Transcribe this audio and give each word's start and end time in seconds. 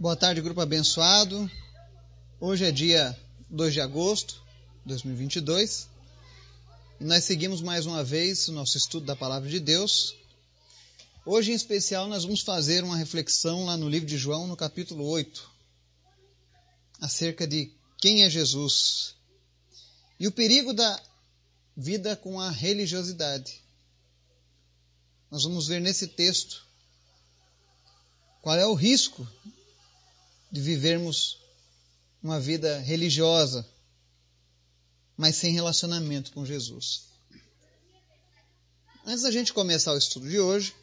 Boa 0.00 0.14
tarde, 0.14 0.40
grupo 0.40 0.60
abençoado. 0.60 1.50
Hoje 2.38 2.64
é 2.64 2.70
dia 2.70 3.18
2 3.50 3.72
de 3.74 3.80
agosto 3.80 4.40
de 4.82 4.90
2022 4.90 5.88
e 7.00 7.04
nós 7.04 7.24
seguimos 7.24 7.60
mais 7.60 7.84
uma 7.84 8.04
vez 8.04 8.46
o 8.46 8.52
nosso 8.52 8.78
estudo 8.78 9.06
da 9.06 9.16
Palavra 9.16 9.50
de 9.50 9.58
Deus. 9.58 10.14
Hoje, 11.26 11.50
em 11.50 11.54
especial, 11.56 12.06
nós 12.06 12.22
vamos 12.22 12.42
fazer 12.42 12.84
uma 12.84 12.96
reflexão 12.96 13.64
lá 13.64 13.76
no 13.76 13.88
livro 13.88 14.06
de 14.06 14.16
João, 14.16 14.46
no 14.46 14.56
capítulo 14.56 15.04
8, 15.04 15.50
acerca 17.00 17.44
de 17.44 17.72
quem 17.96 18.22
é 18.22 18.30
Jesus 18.30 19.16
e 20.20 20.28
o 20.28 20.32
perigo 20.32 20.72
da 20.72 21.02
vida 21.76 22.14
com 22.14 22.40
a 22.40 22.52
religiosidade. 22.52 23.60
Nós 25.28 25.42
vamos 25.42 25.66
ver 25.66 25.80
nesse 25.80 26.06
texto 26.06 26.64
qual 28.40 28.54
é 28.54 28.64
o 28.64 28.74
risco 28.74 29.26
de 30.50 30.60
vivermos 30.60 31.38
uma 32.22 32.40
vida 32.40 32.78
religiosa, 32.80 33.66
mas 35.16 35.36
sem 35.36 35.52
relacionamento 35.52 36.32
com 36.32 36.44
Jesus. 36.44 37.08
Antes 39.04 39.22
da 39.22 39.30
gente 39.30 39.52
começar 39.52 39.92
o 39.92 39.98
estudo 39.98 40.28
de 40.28 40.38
hoje, 40.38 40.74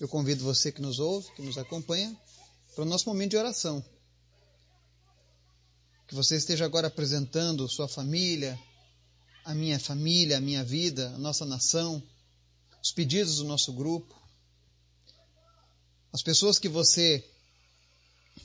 eu 0.00 0.08
convido 0.08 0.44
você 0.44 0.70
que 0.70 0.80
nos 0.80 0.98
ouve, 0.98 1.30
que 1.34 1.42
nos 1.42 1.58
acompanha, 1.58 2.16
para 2.74 2.82
o 2.82 2.86
nosso 2.86 3.08
momento 3.08 3.32
de 3.32 3.36
oração. 3.36 3.84
Que 6.06 6.14
você 6.14 6.36
esteja 6.36 6.64
agora 6.64 6.86
apresentando 6.86 7.68
sua 7.68 7.88
família, 7.88 8.58
a 9.44 9.54
minha 9.54 9.78
família, 9.78 10.38
a 10.38 10.40
minha 10.40 10.64
vida, 10.64 11.08
a 11.14 11.18
nossa 11.18 11.44
nação, 11.44 12.02
os 12.82 12.92
pedidos 12.92 13.38
do 13.38 13.44
nosso 13.44 13.72
grupo, 13.72 14.14
as 16.12 16.22
pessoas 16.22 16.58
que 16.58 16.68
você 16.68 17.24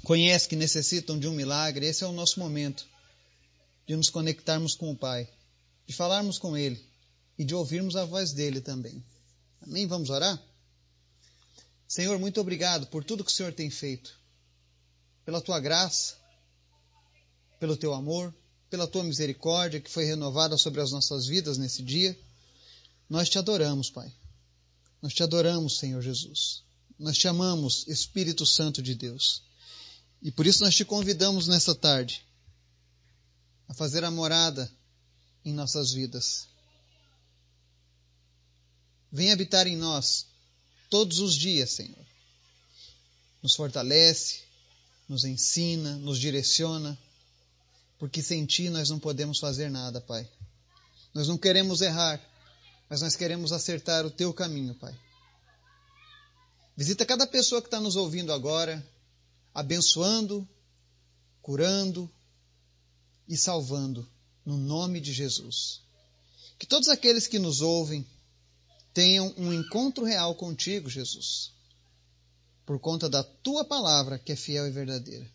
conhece 0.04 0.48
que 0.48 0.56
necessitam 0.56 1.20
de 1.20 1.28
um 1.28 1.34
milagre, 1.34 1.86
esse 1.86 2.04
é 2.04 2.08
o 2.08 2.12
nosso 2.12 2.40
momento 2.40 2.86
de 3.86 3.96
nos 3.96 4.10
conectarmos 4.10 4.76
com 4.76 4.92
o 4.92 4.96
Pai, 4.96 5.30
de 5.86 5.94
falarmos 5.94 6.38
com 6.38 6.58
Ele 6.58 6.84
e 7.38 7.44
de 7.44 7.54
ouvirmos 7.54 7.96
a 7.96 8.06
voz 8.06 8.32
dele 8.32 8.62
também. 8.62 9.04
Amém? 9.62 9.88
Vamos 9.88 10.10
orar? 10.10 10.42
Senhor, 11.88 12.18
muito 12.18 12.42
obrigado 12.42 12.88
por 12.88 13.04
tudo 13.04 13.24
que 13.24 13.32
o 13.32 13.34
Senhor 13.34 13.54
tem 13.54 13.70
feito, 13.70 14.18
pela 15.26 15.42
tua 15.42 15.60
graça, 15.60 16.16
pelo 17.60 17.78
teu 17.78 17.94
amor, 17.94 18.34
pela 18.70 18.88
tua 18.88 19.04
misericórdia 19.04 19.80
que 19.80 19.92
foi 19.92 20.04
renovada 20.06 20.58
sobre 20.58 20.82
as 20.82 20.92
nossas 20.92 21.28
vidas 21.28 21.58
nesse 21.58 21.84
dia. 21.84 22.18
Nós 23.10 23.30
te 23.30 23.38
adoramos, 23.38 23.90
Pai. 23.90 24.12
Nós 25.02 25.14
te 25.14 25.22
adoramos, 25.22 25.78
Senhor 25.78 26.02
Jesus. 26.02 26.64
Nós 26.98 27.18
te 27.18 27.28
amamos, 27.28 27.88
Espírito 27.88 28.46
Santo 28.46 28.82
de 28.82 28.96
Deus. 28.96 29.44
E 30.24 30.32
por 30.32 30.48
isso 30.48 30.64
nós 30.64 30.74
te 30.74 30.86
convidamos 30.86 31.48
nessa 31.50 31.76
tarde 31.76 32.26
a 33.68 33.74
fazer 33.74 34.06
a 34.06 34.10
morada 34.10 34.72
em 35.44 35.54
nossas 35.54 35.92
vidas. 35.92 36.48
Vem 39.12 39.34
habitar 39.34 39.68
em 39.68 39.76
nós 39.76 40.26
todos 40.90 41.20
os 41.20 41.36
dias, 41.36 41.72
Senhor. 41.72 42.06
Nos 43.42 43.54
fortalece, 43.54 44.40
nos 45.10 45.26
ensina, 45.26 45.98
nos 45.98 46.18
direciona, 46.18 46.98
porque 48.00 48.24
sem 48.24 48.46
Ti 48.46 48.70
nós 48.70 48.90
não 48.90 49.00
podemos 49.00 49.40
fazer 49.40 49.70
nada, 49.70 50.00
Pai. 50.00 50.28
Nós 51.14 51.28
não 51.28 51.38
queremos 51.38 51.82
errar, 51.82 52.20
mas 52.90 53.02
nós 53.02 53.16
queremos 53.16 53.52
acertar 53.52 54.06
o 54.06 54.10
Teu 54.10 54.34
caminho, 54.34 54.74
Pai. 54.76 54.98
Visita 56.78 57.06
cada 57.06 57.28
pessoa 57.28 57.62
que 57.62 57.68
está 57.68 57.80
nos 57.80 57.98
ouvindo 57.98 58.32
agora, 58.32 58.84
abençoando, 59.54 60.48
curando 61.42 62.10
e 63.28 63.38
salvando, 63.38 64.10
no 64.46 64.58
nome 64.58 65.00
de 65.00 65.14
Jesus. 65.14 65.82
Que 66.58 66.66
todos 66.66 66.88
aqueles 66.88 67.28
que 67.28 67.40
nos 67.40 67.62
ouvem 67.62 68.06
tenham 68.94 69.34
um 69.38 69.52
encontro 69.52 70.04
real 70.04 70.36
contigo, 70.36 70.90
Jesus, 70.90 71.52
por 72.66 72.80
conta 72.80 73.10
da 73.10 73.24
tua 73.24 73.66
palavra 73.66 74.18
que 74.18 74.32
é 74.32 74.36
fiel 74.36 74.68
e 74.68 74.72
verdadeira. 74.72 75.30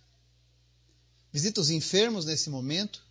Visita 1.33 1.61
os 1.61 1.71
enfermos 1.71 2.25
nesse 2.25 2.49
momento. 2.49 3.05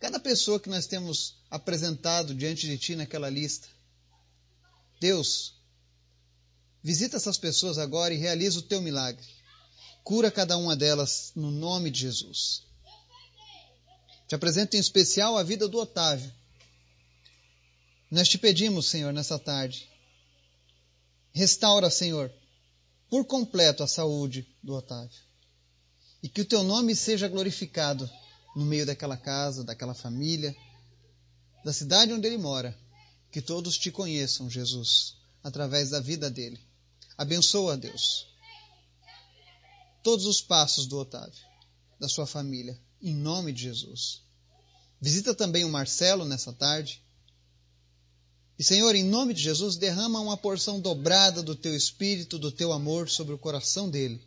Cada 0.00 0.18
pessoa 0.18 0.60
que 0.60 0.68
nós 0.68 0.86
temos 0.86 1.36
apresentado 1.50 2.34
diante 2.34 2.66
de 2.66 2.76
ti 2.78 2.96
naquela 2.96 3.30
lista. 3.30 3.68
Deus, 5.00 5.54
visita 6.82 7.16
essas 7.16 7.38
pessoas 7.38 7.78
agora 7.78 8.12
e 8.12 8.16
realiza 8.16 8.58
o 8.58 8.62
teu 8.62 8.82
milagre. 8.82 9.37
Cura 10.08 10.30
cada 10.30 10.56
uma 10.56 10.74
delas 10.74 11.32
no 11.36 11.50
nome 11.50 11.90
de 11.90 12.00
Jesus. 12.00 12.62
Te 14.26 14.34
apresento 14.34 14.74
em 14.74 14.80
especial 14.80 15.36
a 15.36 15.42
vida 15.42 15.68
do 15.68 15.76
Otávio. 15.76 16.32
Nós 18.10 18.26
te 18.26 18.38
pedimos, 18.38 18.86
Senhor, 18.86 19.12
nessa 19.12 19.38
tarde, 19.38 19.86
restaura, 21.30 21.90
Senhor, 21.90 22.32
por 23.10 23.26
completo 23.26 23.82
a 23.82 23.86
saúde 23.86 24.48
do 24.62 24.72
Otávio. 24.72 25.20
E 26.22 26.28
que 26.30 26.40
o 26.40 26.46
teu 26.46 26.62
nome 26.62 26.96
seja 26.96 27.28
glorificado 27.28 28.10
no 28.56 28.64
meio 28.64 28.86
daquela 28.86 29.18
casa, 29.18 29.62
daquela 29.62 29.92
família, 29.92 30.56
da 31.62 31.72
cidade 31.74 32.14
onde 32.14 32.26
ele 32.26 32.38
mora. 32.38 32.74
Que 33.30 33.42
todos 33.42 33.76
te 33.76 33.90
conheçam, 33.90 34.48
Jesus, 34.48 35.16
através 35.44 35.90
da 35.90 36.00
vida 36.00 36.30
dele. 36.30 36.58
Abençoa, 37.18 37.76
Deus 37.76 38.27
todos 40.02 40.26
os 40.26 40.40
passos 40.40 40.86
do 40.86 40.98
Otávio, 40.98 41.42
da 41.98 42.08
sua 42.08 42.26
família, 42.26 42.78
em 43.00 43.14
nome 43.14 43.52
de 43.52 43.62
Jesus. 43.62 44.22
Visita 45.00 45.34
também 45.34 45.64
o 45.64 45.68
Marcelo 45.68 46.24
nessa 46.24 46.52
tarde. 46.52 47.02
E, 48.58 48.64
Senhor, 48.64 48.94
em 48.94 49.04
nome 49.04 49.32
de 49.32 49.40
Jesus, 49.40 49.76
derrama 49.76 50.20
uma 50.20 50.36
porção 50.36 50.80
dobrada 50.80 51.42
do 51.42 51.54
teu 51.54 51.74
espírito, 51.76 52.38
do 52.38 52.50
teu 52.50 52.72
amor 52.72 53.08
sobre 53.08 53.32
o 53.32 53.38
coração 53.38 53.88
dele. 53.88 54.20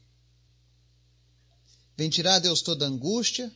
Vem 1.98 2.10
tirar, 2.10 2.40
Deus, 2.40 2.62
toda 2.62 2.86
angústia. 2.86 3.54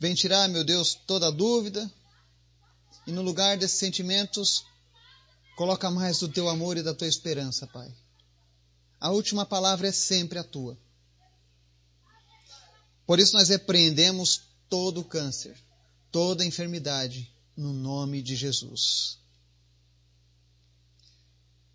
Vem 0.00 0.14
tirar, 0.14 0.48
meu 0.48 0.64
Deus, 0.64 0.94
toda 1.06 1.30
dúvida. 1.30 1.90
E 3.06 3.12
no 3.12 3.20
lugar 3.20 3.58
desses 3.58 3.78
sentimentos, 3.78 4.64
coloca 5.56 5.90
mais 5.90 6.18
do 6.18 6.28
teu 6.28 6.48
amor 6.48 6.78
e 6.78 6.82
da 6.82 6.94
tua 6.94 7.06
esperança, 7.06 7.66
Pai. 7.66 7.94
A 8.98 9.10
última 9.10 9.44
palavra 9.44 9.88
é 9.88 9.92
sempre 9.92 10.38
a 10.38 10.44
tua. 10.44 10.78
Por 13.12 13.20
isso 13.20 13.34
nós 13.34 13.50
repreendemos 13.50 14.40
todo 14.70 15.02
o 15.02 15.04
câncer, 15.04 15.54
toda 16.10 16.46
enfermidade, 16.46 17.30
no 17.54 17.70
nome 17.70 18.22
de 18.22 18.34
Jesus. 18.34 19.18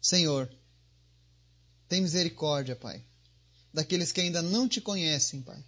Senhor, 0.02 0.52
tem 1.88 2.02
misericórdia, 2.02 2.76
Pai, 2.76 3.06
daqueles 3.72 4.12
que 4.12 4.20
ainda 4.20 4.42
não 4.42 4.68
te 4.68 4.82
conhecem, 4.82 5.44
Pai. 5.44 5.64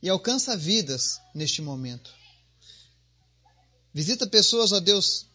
E 0.00 0.08
alcança 0.08 0.56
vidas 0.56 1.18
neste 1.34 1.60
momento. 1.60 2.14
Visita 3.92 4.28
pessoas, 4.28 4.70
ó 4.70 4.78
Deus, 4.78 5.26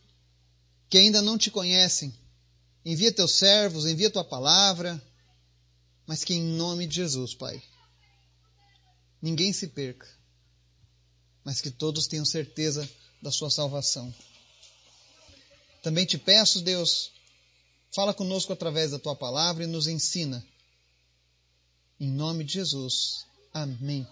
que 0.89 0.97
ainda 0.97 1.21
não 1.21 1.37
te 1.37 1.51
conhecem. 1.51 2.17
Envia 2.85 3.11
teus 3.11 3.33
servos, 3.33 3.85
envia 3.85 4.09
tua 4.09 4.23
palavra, 4.23 5.03
mas 6.07 6.23
que 6.23 6.33
em 6.33 6.41
nome 6.41 6.87
de 6.87 6.95
Jesus, 6.95 7.35
Pai, 7.35 7.61
ninguém 9.21 9.53
se 9.53 9.67
perca, 9.67 10.07
mas 11.43 11.61
que 11.61 11.69
todos 11.69 12.07
tenham 12.07 12.25
certeza 12.25 12.89
da 13.21 13.31
sua 13.31 13.49
salvação. 13.49 14.13
Também 15.81 16.05
te 16.05 16.17
peço, 16.17 16.61
Deus, 16.61 17.11
fala 17.93 18.13
conosco 18.13 18.53
através 18.53 18.91
da 18.91 18.99
tua 18.99 19.15
palavra 19.15 19.63
e 19.63 19.67
nos 19.67 19.87
ensina. 19.87 20.45
Em 21.99 22.09
nome 22.09 22.43
de 22.43 22.53
Jesus. 22.53 23.25
Amém. 23.53 24.07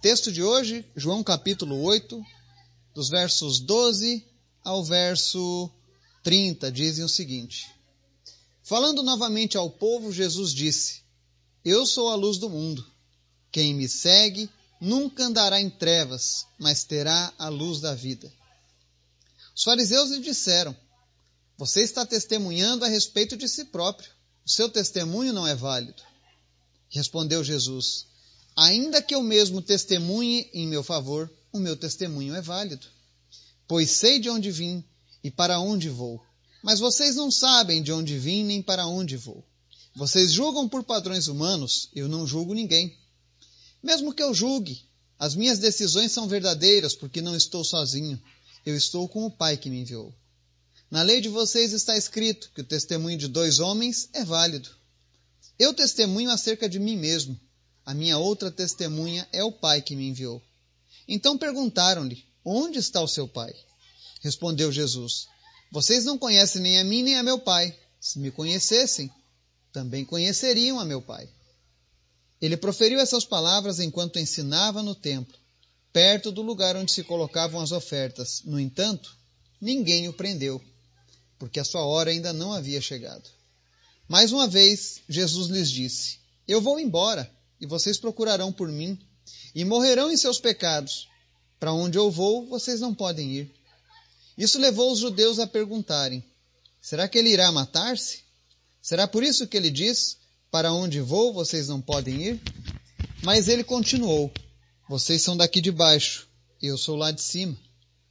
Texto 0.00 0.30
de 0.30 0.42
hoje, 0.42 0.84
João 0.94 1.24
capítulo 1.24 1.80
8, 1.82 2.22
dos 2.94 3.08
versos 3.08 3.58
12 3.58 4.24
ao 4.62 4.84
verso 4.84 5.70
30, 6.22 6.70
dizem 6.70 7.04
o 7.04 7.08
seguinte: 7.08 7.68
Falando 8.62 9.02
novamente 9.02 9.56
ao 9.56 9.70
povo, 9.70 10.12
Jesus 10.12 10.52
disse: 10.52 11.02
Eu 11.64 11.86
sou 11.86 12.08
a 12.10 12.14
luz 12.14 12.38
do 12.38 12.50
mundo. 12.50 12.84
Quem 13.54 13.72
me 13.72 13.88
segue 13.88 14.50
nunca 14.80 15.26
andará 15.26 15.60
em 15.60 15.70
trevas, 15.70 16.44
mas 16.58 16.82
terá 16.82 17.32
a 17.38 17.48
luz 17.48 17.80
da 17.80 17.94
vida. 17.94 18.28
Os 19.54 19.62
fariseus 19.62 20.10
lhe 20.10 20.18
disseram: 20.18 20.76
Você 21.56 21.82
está 21.82 22.04
testemunhando 22.04 22.84
a 22.84 22.88
respeito 22.88 23.36
de 23.36 23.48
si 23.48 23.66
próprio. 23.66 24.10
O 24.44 24.50
seu 24.50 24.68
testemunho 24.68 25.32
não 25.32 25.46
é 25.46 25.54
válido. 25.54 26.02
Respondeu 26.88 27.44
Jesus: 27.44 28.06
Ainda 28.56 29.00
que 29.00 29.14
eu 29.14 29.22
mesmo 29.22 29.62
testemunhe 29.62 30.50
em 30.52 30.66
meu 30.66 30.82
favor, 30.82 31.32
o 31.52 31.60
meu 31.60 31.76
testemunho 31.76 32.34
é 32.34 32.42
válido. 32.42 32.84
Pois 33.68 33.88
sei 33.88 34.18
de 34.18 34.28
onde 34.28 34.50
vim 34.50 34.84
e 35.22 35.30
para 35.30 35.60
onde 35.60 35.88
vou. 35.88 36.20
Mas 36.60 36.80
vocês 36.80 37.14
não 37.14 37.30
sabem 37.30 37.84
de 37.84 37.92
onde 37.92 38.18
vim 38.18 38.42
nem 38.42 38.60
para 38.60 38.88
onde 38.88 39.16
vou. 39.16 39.46
Vocês 39.94 40.32
julgam 40.32 40.68
por 40.68 40.82
padrões 40.82 41.28
humanos, 41.28 41.88
eu 41.94 42.08
não 42.08 42.26
julgo 42.26 42.52
ninguém. 42.52 43.03
Mesmo 43.84 44.14
que 44.14 44.22
eu 44.22 44.32
julgue, 44.32 44.80
as 45.18 45.34
minhas 45.34 45.58
decisões 45.58 46.10
são 46.10 46.26
verdadeiras 46.26 46.94
porque 46.94 47.20
não 47.20 47.36
estou 47.36 47.62
sozinho. 47.62 48.18
Eu 48.64 48.74
estou 48.74 49.06
com 49.06 49.26
o 49.26 49.30
Pai 49.30 49.58
que 49.58 49.68
me 49.68 49.82
enviou. 49.82 50.10
Na 50.90 51.02
lei 51.02 51.20
de 51.20 51.28
vocês 51.28 51.74
está 51.74 51.94
escrito 51.94 52.50
que 52.54 52.62
o 52.62 52.64
testemunho 52.64 53.18
de 53.18 53.28
dois 53.28 53.58
homens 53.58 54.08
é 54.14 54.24
válido. 54.24 54.70
Eu 55.58 55.74
testemunho 55.74 56.30
acerca 56.30 56.66
de 56.66 56.78
mim 56.78 56.96
mesmo. 56.96 57.38
A 57.84 57.92
minha 57.92 58.16
outra 58.16 58.50
testemunha 58.50 59.28
é 59.30 59.44
o 59.44 59.52
Pai 59.52 59.82
que 59.82 59.94
me 59.94 60.08
enviou. 60.08 60.42
Então 61.06 61.36
perguntaram-lhe: 61.36 62.24
Onde 62.42 62.78
está 62.78 63.02
o 63.02 63.08
seu 63.08 63.28
Pai? 63.28 63.54
Respondeu 64.22 64.72
Jesus: 64.72 65.26
Vocês 65.70 66.06
não 66.06 66.16
conhecem 66.16 66.62
nem 66.62 66.80
a 66.80 66.84
mim 66.84 67.02
nem 67.02 67.18
a 67.18 67.22
meu 67.22 67.38
Pai. 67.38 67.78
Se 68.00 68.18
me 68.18 68.30
conhecessem, 68.30 69.12
também 69.74 70.06
conheceriam 70.06 70.80
a 70.80 70.86
meu 70.86 71.02
Pai. 71.02 71.28
Ele 72.44 72.58
proferiu 72.58 73.00
essas 73.00 73.24
palavras 73.24 73.80
enquanto 73.80 74.18
ensinava 74.18 74.82
no 74.82 74.94
templo, 74.94 75.34
perto 75.90 76.30
do 76.30 76.42
lugar 76.42 76.76
onde 76.76 76.92
se 76.92 77.02
colocavam 77.02 77.58
as 77.58 77.72
ofertas. 77.72 78.42
No 78.44 78.60
entanto, 78.60 79.16
ninguém 79.58 80.08
o 80.10 80.12
prendeu, 80.12 80.62
porque 81.38 81.58
a 81.58 81.64
sua 81.64 81.86
hora 81.86 82.10
ainda 82.10 82.34
não 82.34 82.52
havia 82.52 82.82
chegado. 82.82 83.30
Mais 84.06 84.30
uma 84.30 84.46
vez, 84.46 85.00
Jesus 85.08 85.48
lhes 85.48 85.70
disse: 85.70 86.18
Eu 86.46 86.60
vou 86.60 86.78
embora, 86.78 87.34
e 87.58 87.64
vocês 87.64 87.96
procurarão 87.96 88.52
por 88.52 88.68
mim, 88.68 89.00
e 89.54 89.64
morrerão 89.64 90.12
em 90.12 90.16
seus 90.18 90.38
pecados. 90.38 91.08
Para 91.58 91.72
onde 91.72 91.96
eu 91.96 92.10
vou, 92.10 92.46
vocês 92.46 92.78
não 92.78 92.94
podem 92.94 93.32
ir. 93.32 93.54
Isso 94.36 94.58
levou 94.58 94.92
os 94.92 94.98
judeus 94.98 95.38
a 95.38 95.46
perguntarem: 95.46 96.22
Será 96.78 97.08
que 97.08 97.16
ele 97.16 97.30
irá 97.30 97.50
matar-se? 97.50 98.22
Será 98.82 99.08
por 99.08 99.22
isso 99.22 99.48
que 99.48 99.56
ele 99.56 99.70
diz: 99.70 100.18
Para 100.54 100.72
onde 100.72 101.00
vou, 101.00 101.32
vocês 101.32 101.66
não 101.66 101.80
podem 101.80 102.28
ir? 102.28 102.40
Mas 103.24 103.48
ele 103.48 103.64
continuou: 103.64 104.32
Vocês 104.88 105.20
são 105.20 105.36
daqui 105.36 105.60
de 105.60 105.72
baixo, 105.72 106.28
eu 106.62 106.78
sou 106.78 106.94
lá 106.94 107.10
de 107.10 107.20
cima. 107.20 107.58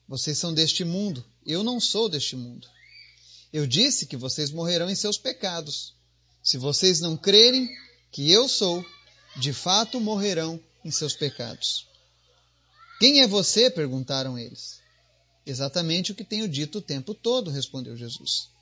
Vocês 0.10 0.38
são 0.38 0.54
deste 0.54 0.84
mundo, 0.84 1.24
eu 1.46 1.64
não 1.64 1.80
sou 1.80 2.10
deste 2.10 2.36
mundo. 2.36 2.68
Eu 3.54 3.66
disse 3.66 4.06
que 4.06 4.18
vocês 4.18 4.52
morrerão 4.52 4.90
em 4.90 4.96
seus 4.96 5.18
pecados. 5.18 5.96
Se 6.44 6.58
vocês 6.58 7.00
não 7.00 7.16
crerem 7.16 7.70
que 8.12 8.30
eu 8.30 8.50
sou, 8.50 8.86
de 9.38 9.54
fato 9.54 10.02
morrerão 10.02 10.60
em 10.84 10.92
seus 10.92 11.14
pecados. 11.14 11.88
Quem 13.00 13.22
é 13.22 13.26
você? 13.26 13.70
perguntaram 13.70 14.38
eles. 14.38 14.82
Exatamente 15.46 16.12
o 16.12 16.16
que 16.16 16.26
tenho 16.26 16.50
dito 16.50 16.80
o 16.80 16.82
tempo 16.82 17.14
todo, 17.14 17.50
respondeu 17.50 17.96
Jesus. 17.96 18.53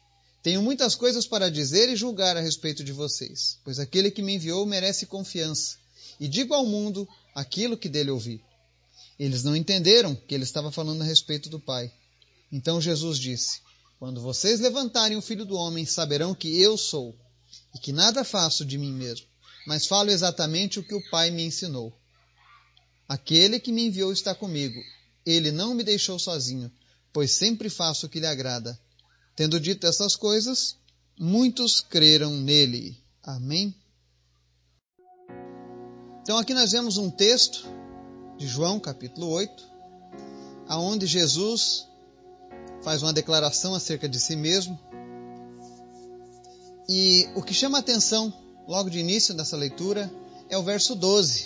Tenho 0.44 0.62
muitas 0.62 0.96
coisas 0.96 1.28
para 1.28 1.52
dizer 1.52 1.88
e 1.90 1.96
julgar 1.96 2.36
a 2.36 2.42
respeito 2.42 2.84
de 2.84 2.92
vocês, 2.92 3.60
pois 3.64 3.78
aquele 3.78 4.10
que 4.10 4.24
me 4.24 4.36
enviou 4.36 4.66
merece 4.66 5.06
confiança, 5.06 5.78
e 6.20 6.28
digo 6.28 6.54
ao 6.54 6.66
mundo 6.66 7.08
aquilo 7.36 7.78
que 7.78 7.88
dele 7.88 8.10
ouvi. 8.10 8.44
Eles 9.20 9.44
não 9.44 9.56
entenderam 9.56 10.16
que 10.16 10.34
ele 10.34 10.44
estava 10.44 10.72
falando 10.72 11.04
a 11.04 11.06
respeito 11.06 11.48
do 11.48 11.60
Pai. 11.60 11.92
Então 12.52 12.82
Jesus 12.82 13.20
disse: 13.20 13.62
Quando 14.00 14.20
vocês 14.20 14.60
levantarem 14.60 15.16
o 15.16 15.22
Filho 15.22 15.46
do 15.46 15.56
Homem, 15.56 15.86
saberão 15.86 16.34
que 16.34 16.60
eu 16.60 16.76
sou, 16.76 17.16
e 17.76 17.78
que 17.78 17.92
nada 17.92 18.24
faço 18.24 18.66
de 18.66 18.80
mim 18.80 18.92
mesmo, 18.92 19.28
mas 19.68 19.86
falo 19.86 20.10
exatamente 20.10 20.80
o 20.80 20.84
que 20.84 20.96
o 20.96 21.10
Pai 21.12 21.30
me 21.30 21.44
ensinou. 21.44 21.94
Aquele 23.08 23.60
que 23.60 23.72
me 23.72 23.86
enviou 23.86 24.12
está 24.12 24.34
comigo. 24.34 24.82
Ele 25.24 25.52
não 25.52 25.76
me 25.76 25.84
deixou 25.84 26.18
sozinho, 26.18 26.72
pois 27.14 27.32
sempre 27.32 27.70
faço 27.70 28.08
o 28.08 28.10
que 28.10 28.20
lhe 28.20 28.26
agrada. 28.26 28.80
Tendo 29.36 29.60
dito 29.60 29.88
essas 29.88 30.16
coisas, 30.16 30.78
muitos 31.20 31.80
creram 31.80 32.32
nele. 32.32 32.98
Amém? 33.24 33.76
Então 36.22 36.38
aqui 36.38 36.54
nós 36.54 36.72
vemos 36.72 36.98
um 36.98 37.10
texto 37.10 37.66
de 38.38 38.48
João, 38.48 38.80
capítulo 38.80 39.28
8, 39.30 39.64
aonde 40.68 41.06
Jesus 41.06 41.88
faz 42.84 43.02
uma 43.02 43.14
declaração 43.14 43.74
acerca 43.74 44.08
de 44.08 44.20
si 44.20 44.36
mesmo. 44.36 44.80
E 46.90 47.28
o 47.36 47.42
que 47.42 47.54
chama 47.54 47.78
a 47.78 47.82
atenção 47.82 48.34
logo 48.68 48.90
de 48.90 49.00
início 49.00 49.34
dessa 49.34 49.56
leitura 49.56 50.12
é 50.50 50.58
o 50.58 50.64
verso 50.64 50.94
12, 50.94 51.46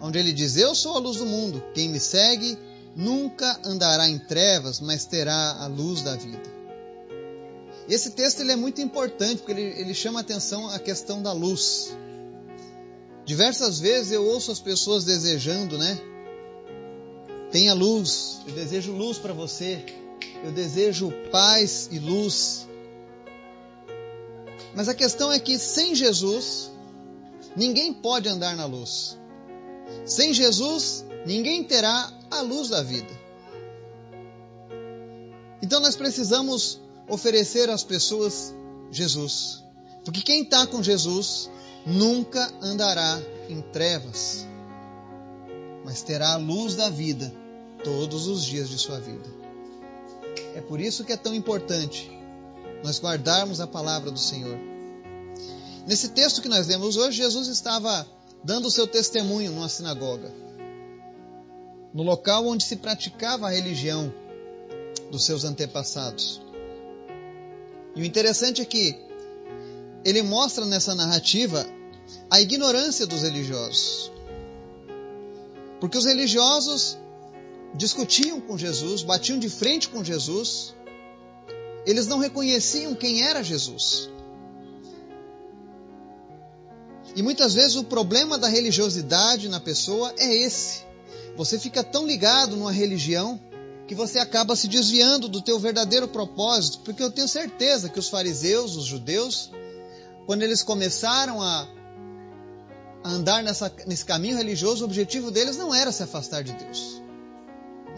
onde 0.00 0.18
ele 0.18 0.32
diz: 0.32 0.56
Eu 0.56 0.74
sou 0.74 0.96
a 0.96 1.00
luz 1.00 1.16
do 1.16 1.26
mundo, 1.26 1.62
quem 1.74 1.88
me 1.88 1.98
segue 1.98 2.56
nunca 2.94 3.60
andará 3.64 4.08
em 4.08 4.18
trevas, 4.18 4.80
mas 4.80 5.04
terá 5.04 5.62
a 5.62 5.66
luz 5.66 6.02
da 6.02 6.16
vida. 6.16 6.59
Esse 7.90 8.12
texto 8.12 8.40
ele 8.40 8.52
é 8.52 8.56
muito 8.56 8.80
importante 8.80 9.38
porque 9.38 9.50
ele, 9.50 9.80
ele 9.80 9.94
chama 9.94 10.20
atenção 10.20 10.68
a 10.68 10.78
questão 10.78 11.20
da 11.20 11.32
luz. 11.32 11.96
Diversas 13.24 13.80
vezes 13.80 14.12
eu 14.12 14.24
ouço 14.24 14.52
as 14.52 14.60
pessoas 14.60 15.04
desejando, 15.04 15.76
né? 15.76 16.00
Tenha 17.50 17.74
luz, 17.74 18.42
eu 18.46 18.54
desejo 18.54 18.92
luz 18.92 19.18
para 19.18 19.32
você, 19.32 19.84
eu 20.44 20.52
desejo 20.52 21.12
paz 21.32 21.88
e 21.90 21.98
luz. 21.98 22.68
Mas 24.72 24.88
a 24.88 24.94
questão 24.94 25.32
é 25.32 25.40
que 25.40 25.58
sem 25.58 25.92
Jesus, 25.92 26.70
ninguém 27.56 27.92
pode 27.92 28.28
andar 28.28 28.54
na 28.54 28.66
luz. 28.66 29.18
Sem 30.06 30.32
Jesus, 30.32 31.04
ninguém 31.26 31.64
terá 31.64 32.12
a 32.30 32.40
luz 32.40 32.68
da 32.68 32.84
vida. 32.84 33.18
Então 35.60 35.80
nós 35.80 35.96
precisamos 35.96 36.80
oferecer 37.10 37.68
às 37.68 37.82
pessoas 37.82 38.54
Jesus. 38.90 39.62
Porque 40.04 40.22
quem 40.22 40.42
está 40.42 40.66
com 40.66 40.82
Jesus 40.82 41.50
nunca 41.84 42.50
andará 42.62 43.20
em 43.48 43.60
trevas, 43.60 44.46
mas 45.84 46.02
terá 46.02 46.34
a 46.34 46.36
luz 46.36 46.76
da 46.76 46.88
vida 46.88 47.32
todos 47.82 48.26
os 48.26 48.44
dias 48.44 48.68
de 48.68 48.78
sua 48.78 48.98
vida. 49.00 49.28
É 50.54 50.60
por 50.60 50.80
isso 50.80 51.04
que 51.04 51.12
é 51.12 51.16
tão 51.16 51.34
importante 51.34 52.10
nós 52.82 53.00
guardarmos 53.00 53.60
a 53.60 53.66
palavra 53.66 54.10
do 54.10 54.18
Senhor. 54.18 54.58
Nesse 55.86 56.10
texto 56.10 56.40
que 56.40 56.48
nós 56.48 56.66
lemos 56.66 56.96
hoje, 56.96 57.18
Jesus 57.18 57.48
estava 57.48 58.06
dando 58.44 58.68
o 58.68 58.70
seu 58.70 58.86
testemunho 58.86 59.50
numa 59.50 59.68
sinagoga, 59.68 60.32
no 61.92 62.02
local 62.02 62.46
onde 62.46 62.64
se 62.64 62.76
praticava 62.76 63.48
a 63.48 63.50
religião 63.50 64.12
dos 65.10 65.24
seus 65.24 65.44
antepassados. 65.44 66.40
E 67.94 68.02
o 68.02 68.04
interessante 68.04 68.62
é 68.62 68.64
que 68.64 68.96
ele 70.04 70.22
mostra 70.22 70.64
nessa 70.64 70.94
narrativa 70.94 71.66
a 72.30 72.40
ignorância 72.40 73.06
dos 73.06 73.22
religiosos. 73.22 74.10
Porque 75.80 75.98
os 75.98 76.04
religiosos 76.04 76.98
discutiam 77.74 78.40
com 78.40 78.56
Jesus, 78.56 79.02
batiam 79.02 79.38
de 79.38 79.48
frente 79.48 79.88
com 79.88 80.04
Jesus, 80.04 80.74
eles 81.86 82.06
não 82.06 82.18
reconheciam 82.18 82.94
quem 82.94 83.22
era 83.22 83.42
Jesus. 83.42 84.10
E 87.16 87.22
muitas 87.22 87.54
vezes 87.54 87.76
o 87.76 87.84
problema 87.84 88.38
da 88.38 88.48
religiosidade 88.48 89.48
na 89.48 89.58
pessoa 89.58 90.14
é 90.18 90.32
esse. 90.32 90.84
Você 91.36 91.58
fica 91.58 91.82
tão 91.82 92.06
ligado 92.06 92.56
numa 92.56 92.70
religião 92.70 93.40
que 93.90 93.94
você 93.96 94.20
acaba 94.20 94.54
se 94.54 94.68
desviando 94.68 95.28
do 95.28 95.42
teu 95.42 95.58
verdadeiro 95.58 96.06
propósito, 96.06 96.78
porque 96.84 97.02
eu 97.02 97.10
tenho 97.10 97.26
certeza 97.26 97.88
que 97.88 97.98
os 97.98 98.08
fariseus, 98.08 98.76
os 98.76 98.84
judeus, 98.84 99.50
quando 100.26 100.44
eles 100.44 100.62
começaram 100.62 101.42
a 101.42 101.66
andar 103.04 103.42
nessa, 103.42 103.68
nesse 103.88 104.04
caminho 104.04 104.36
religioso, 104.36 104.84
o 104.84 104.86
objetivo 104.86 105.32
deles 105.32 105.56
não 105.56 105.74
era 105.74 105.90
se 105.90 106.04
afastar 106.04 106.44
de 106.44 106.52
Deus, 106.52 107.02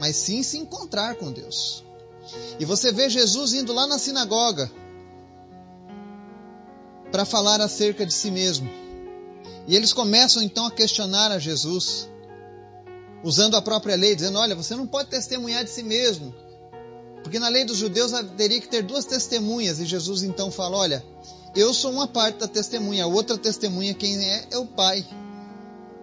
mas 0.00 0.16
sim 0.16 0.42
se 0.42 0.56
encontrar 0.56 1.16
com 1.16 1.30
Deus. 1.30 1.84
E 2.58 2.64
você 2.64 2.90
vê 2.90 3.10
Jesus 3.10 3.52
indo 3.52 3.74
lá 3.74 3.86
na 3.86 3.98
sinagoga 3.98 4.72
para 7.10 7.26
falar 7.26 7.60
acerca 7.60 8.06
de 8.06 8.14
si 8.14 8.30
mesmo. 8.30 8.66
E 9.68 9.76
eles 9.76 9.92
começam 9.92 10.42
então 10.42 10.64
a 10.64 10.70
questionar 10.70 11.30
a 11.30 11.38
Jesus, 11.38 12.08
usando 13.22 13.56
a 13.56 13.62
própria 13.62 13.96
lei, 13.96 14.14
dizendo: 14.14 14.38
Olha, 14.38 14.54
você 14.54 14.74
não 14.74 14.86
pode 14.86 15.10
testemunhar 15.10 15.64
de 15.64 15.70
si 15.70 15.82
mesmo, 15.82 16.34
porque 17.22 17.38
na 17.38 17.48
lei 17.48 17.64
dos 17.64 17.76
judeus 17.76 18.12
teria 18.36 18.60
que 18.60 18.68
ter 18.68 18.82
duas 18.82 19.04
testemunhas. 19.04 19.78
E 19.80 19.84
Jesus 19.84 20.22
então 20.22 20.50
fala: 20.50 20.76
Olha, 20.76 21.04
eu 21.54 21.72
sou 21.72 21.92
uma 21.92 22.06
parte 22.06 22.38
da 22.38 22.48
testemunha, 22.48 23.04
a 23.04 23.06
outra 23.06 23.38
testemunha, 23.38 23.94
quem 23.94 24.18
é, 24.18 24.46
é 24.50 24.58
o 24.58 24.66
Pai. 24.66 25.06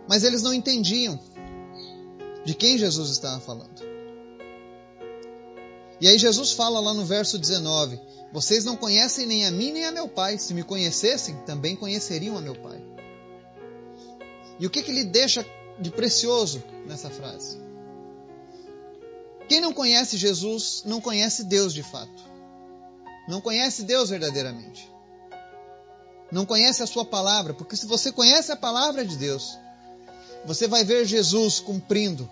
Mas 0.08 0.24
eles 0.24 0.42
não 0.42 0.54
entendiam 0.54 1.20
de 2.46 2.54
quem 2.54 2.78
Jesus 2.78 3.12
estava 3.12 3.40
falando. 3.40 3.88
E 6.02 6.08
aí 6.08 6.18
Jesus 6.18 6.54
fala 6.54 6.80
lá 6.80 6.94
no 6.94 7.06
verso 7.06 7.38
19: 7.38 8.00
Vocês 8.32 8.64
não 8.64 8.76
conhecem 8.76 9.26
nem 9.26 9.46
a 9.46 9.52
mim 9.52 9.72
nem 9.72 9.86
a 9.86 9.92
meu 9.92 10.08
Pai. 10.08 10.38
Se 10.38 10.54
me 10.54 10.64
conhecessem, 10.64 11.36
também 11.46 11.76
conheceriam 11.76 12.38
a 12.38 12.42
meu 12.42 12.56
Pai. 12.56 12.82
E 14.60 14.66
o 14.66 14.70
que, 14.70 14.82
que 14.82 14.92
ele 14.92 15.04
deixa 15.04 15.46
de 15.80 15.90
precioso 15.90 16.62
nessa 16.90 17.10
frase? 17.10 17.58
Quem 19.48 19.62
não 19.62 19.72
conhece 19.74 20.18
Jesus 20.18 20.84
não 20.86 21.00
conhece 21.00 21.44
Deus 21.46 21.74
de 21.74 21.82
fato. 21.84 22.24
Não 23.28 23.40
conhece 23.40 23.84
Deus 23.84 24.10
verdadeiramente. 24.10 24.92
não 26.32 26.46
conhece 26.46 26.84
a 26.84 26.88
sua 26.88 27.04
palavra, 27.06 27.54
porque 27.56 27.76
se 27.76 27.88
você 27.88 28.12
conhece 28.12 28.52
a 28.52 28.56
palavra 28.56 29.04
de 29.04 29.18
Deus, 29.18 29.58
você 30.46 30.68
vai 30.68 30.84
ver 30.84 31.06
Jesus 31.06 31.60
cumprindo 31.60 32.30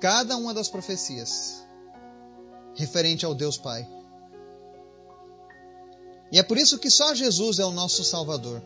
cada 0.00 0.36
uma 0.36 0.54
das 0.54 0.68
profecias 0.68 1.64
referente 2.76 3.26
ao 3.26 3.34
Deus 3.34 3.58
Pai. 3.58 3.88
E 6.30 6.38
é 6.38 6.42
por 6.42 6.56
isso 6.56 6.78
que 6.78 6.90
só 6.90 7.12
Jesus 7.14 7.58
é 7.58 7.64
o 7.64 7.72
nosso 7.72 8.04
Salvador. 8.04 8.62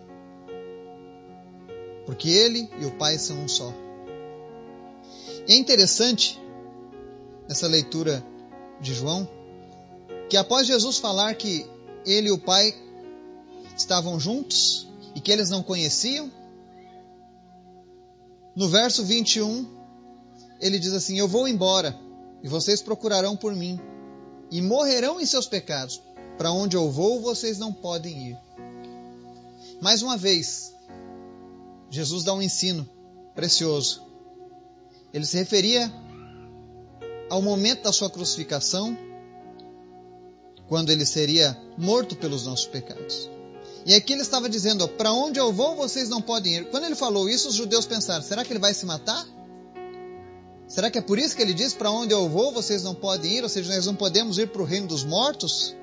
Porque 2.05 2.29
Ele 2.29 2.69
e 2.79 2.85
o 2.85 2.91
Pai 2.99 3.19
são 3.19 3.39
um 3.39 3.49
só. 3.49 3.73
É 5.49 5.55
interessante, 5.55 6.41
nessa 7.49 7.67
leitura 7.67 8.25
de 8.81 8.95
João, 8.95 9.29
que 10.29 10.37
após 10.37 10.67
Jesus 10.67 10.99
falar 10.99 11.35
que 11.35 11.67
Ele 12.07 12.29
e 12.29 12.33
o 12.33 12.39
Pai 12.39 12.75
estavam 13.77 14.19
juntos 14.19 14.89
e 15.15 15.21
que 15.21 15.31
eles 15.31 15.51
não 15.51 15.63
conheciam, 15.63 16.31
no 18.55 18.69
verso 18.69 19.05
21, 19.05 19.67
ele 20.61 20.79
diz 20.79 20.93
assim: 20.93 21.19
Eu 21.19 21.27
vou 21.27 21.49
embora 21.49 21.99
e 22.43 22.49
vocês 22.49 22.83
procurarão 22.83 23.37
por 23.37 23.55
mim 23.55 23.81
e 24.51 24.61
morrerão 24.61 25.21
em 25.21 25.27
seus 25.27 25.47
pecados. 25.47 26.01
Para 26.37 26.53
onde 26.53 26.77
eu 26.77 26.91
vou, 26.91 27.21
vocês 27.21 27.59
não 27.59 27.73
podem 27.73 28.31
ir. 28.31 28.39
Mais 29.81 30.03
uma 30.03 30.17
vez, 30.17 30.75
Jesus 31.91 32.25
dá 32.25 32.35
um 32.35 32.43
ensino 32.43 32.89
precioso. 33.35 34.12
Ele 35.13 35.27
se 35.27 35.37
referia 35.37 35.93
ao 37.29 37.43
momento 37.43 37.83
da 37.83 37.93
sua 37.93 38.11
crucificação, 38.11 38.97
quando 40.69 40.91
ele 40.91 41.05
seria 41.05 41.59
morto 41.77 42.17
pelos 42.17 42.47
nossos 42.47 42.67
pecados. 42.67 43.29
E 43.85 43.95
aqui 43.95 44.13
ele 44.13 44.23
estava 44.23 44.49
dizendo: 44.49 44.89
Para 44.89 45.13
onde 45.13 45.39
eu 45.39 45.53
vou, 45.53 45.77
vocês 45.77 46.09
não 46.09 46.23
podem 46.23 46.57
ir. 46.57 46.71
Quando 46.71 46.85
ele 46.85 46.95
falou 46.95 47.29
isso, 47.29 47.49
os 47.49 47.55
judeus 47.55 47.85
pensaram: 47.85 48.23
será 48.23 48.45
que 48.45 48.53
ele 48.53 48.61
vai 48.61 48.73
se 48.73 48.87
matar? 48.87 49.27
Será 50.69 50.91
que 50.91 50.99
é 50.99 51.03
por 51.03 51.19
isso 51.19 51.37
que 51.37 51.43
ele 51.43 51.53
diz: 51.53 51.75
Para 51.75 51.91
onde 51.91 52.15
eu 52.15 52.29
vou, 52.29 52.53
vocês 52.53 52.83
não 52.83 52.95
podem 52.95 53.39
ir? 53.39 53.43
Ou 53.43 53.49
seja, 53.49 53.75
nós 53.75 53.87
não 53.87 53.95
podemos 53.95 54.39
ir 54.39 54.49
para 54.49 54.63
o 54.63 54.65
reino 54.65 54.87
dos 54.87 55.05
mortos? 55.05 55.75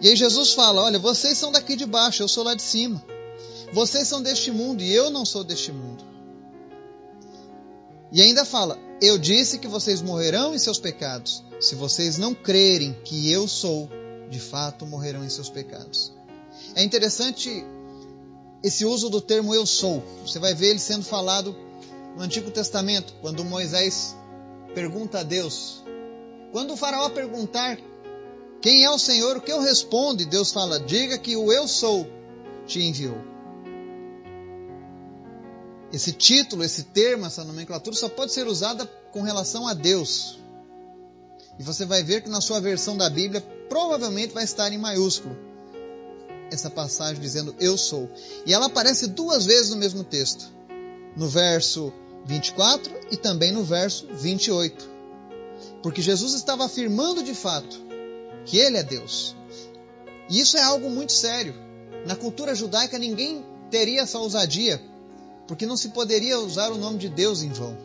E 0.00 0.08
aí 0.08 0.16
Jesus 0.16 0.52
fala: 0.52 0.82
Olha, 0.82 0.98
vocês 0.98 1.36
são 1.36 1.50
daqui 1.50 1.74
de 1.74 1.86
baixo, 1.86 2.22
eu 2.22 2.28
sou 2.28 2.44
lá 2.44 2.54
de 2.54 2.62
cima. 2.62 3.02
Vocês 3.72 4.06
são 4.06 4.22
deste 4.22 4.50
mundo 4.50 4.82
e 4.82 4.92
eu 4.92 5.10
não 5.10 5.24
sou 5.24 5.42
deste 5.42 5.72
mundo. 5.72 6.15
E 8.12 8.22
ainda 8.22 8.44
fala: 8.44 8.78
Eu 9.00 9.18
disse 9.18 9.58
que 9.58 9.68
vocês 9.68 10.02
morrerão 10.02 10.54
em 10.54 10.58
seus 10.58 10.78
pecados. 10.78 11.44
Se 11.60 11.74
vocês 11.74 12.18
não 12.18 12.34
crerem 12.34 12.96
que 13.04 13.30
eu 13.30 13.48
sou, 13.48 13.88
de 14.30 14.38
fato 14.38 14.86
morrerão 14.86 15.24
em 15.24 15.28
seus 15.28 15.48
pecados. 15.48 16.12
É 16.74 16.82
interessante 16.82 17.64
esse 18.62 18.84
uso 18.84 19.08
do 19.08 19.20
termo 19.20 19.54
eu 19.54 19.66
sou. 19.66 20.02
Você 20.26 20.38
vai 20.38 20.54
ver 20.54 20.70
ele 20.70 20.78
sendo 20.78 21.04
falado 21.04 21.56
no 22.16 22.22
Antigo 22.22 22.50
Testamento, 22.50 23.14
quando 23.20 23.44
Moisés 23.44 24.16
pergunta 24.74 25.20
a 25.20 25.22
Deus. 25.22 25.82
Quando 26.52 26.72
o 26.72 26.76
faraó 26.76 27.08
perguntar 27.08 27.78
quem 28.60 28.84
é 28.84 28.90
o 28.90 28.98
Senhor, 28.98 29.36
o 29.36 29.40
que 29.40 29.52
eu 29.52 29.60
respondo? 29.60 30.24
Deus 30.26 30.52
fala: 30.52 30.80
diga 30.80 31.18
que 31.18 31.36
o 31.36 31.52
eu 31.52 31.68
sou 31.68 32.06
te 32.66 32.82
enviou. 32.82 33.35
Esse 35.92 36.12
título, 36.12 36.64
esse 36.64 36.84
termo, 36.84 37.26
essa 37.26 37.44
nomenclatura 37.44 37.96
só 37.96 38.08
pode 38.08 38.32
ser 38.32 38.46
usada 38.46 38.86
com 39.12 39.22
relação 39.22 39.66
a 39.66 39.74
Deus. 39.74 40.38
E 41.58 41.62
você 41.62 41.84
vai 41.84 42.02
ver 42.02 42.22
que 42.22 42.28
na 42.28 42.40
sua 42.40 42.60
versão 42.60 42.96
da 42.96 43.08
Bíblia 43.08 43.40
provavelmente 43.68 44.34
vai 44.34 44.44
estar 44.44 44.72
em 44.72 44.78
maiúsculo 44.78 45.46
essa 46.50 46.70
passagem 46.70 47.20
dizendo 47.20 47.54
eu 47.58 47.76
sou. 47.76 48.08
E 48.44 48.52
ela 48.52 48.66
aparece 48.66 49.08
duas 49.08 49.44
vezes 49.44 49.70
no 49.70 49.76
mesmo 49.76 50.04
texto, 50.04 50.52
no 51.16 51.28
verso 51.28 51.92
24 52.24 52.92
e 53.10 53.16
também 53.16 53.52
no 53.52 53.64
verso 53.64 54.06
28. 54.12 54.88
Porque 55.82 56.02
Jesus 56.02 56.34
estava 56.34 56.64
afirmando 56.64 57.22
de 57.22 57.34
fato 57.34 57.80
que 58.44 58.58
ele 58.58 58.76
é 58.76 58.82
Deus. 58.82 59.34
E 60.28 60.40
isso 60.40 60.56
é 60.56 60.62
algo 60.62 60.90
muito 60.90 61.12
sério. 61.12 61.54
Na 62.06 62.14
cultura 62.14 62.54
judaica 62.54 62.98
ninguém 62.98 63.44
teria 63.70 64.02
essa 64.02 64.18
ousadia, 64.18 64.80
porque 65.46 65.66
não 65.66 65.76
se 65.76 65.90
poderia 65.90 66.38
usar 66.38 66.70
o 66.70 66.78
nome 66.78 66.98
de 66.98 67.08
Deus 67.08 67.42
em 67.42 67.50
vão. 67.50 67.76